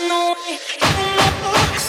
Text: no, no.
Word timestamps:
no, 0.00 0.34
no. 0.34 1.81